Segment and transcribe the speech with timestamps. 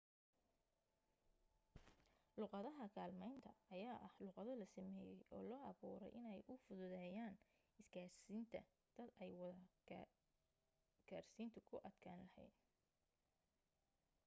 [2.37, 7.35] luuqadaha kaalmaynta ayaa ah luuqado la sameeyey oo loo abuuray inay u fududeyaan
[7.81, 8.59] isgaarsiinta
[8.95, 9.99] dad ay wada
[11.09, 12.55] gaarsiintu ku adkaan lahayd